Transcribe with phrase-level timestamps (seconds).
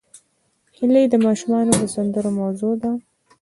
[0.77, 2.91] هیلۍ د ماشومانو د سندرو موضوع ده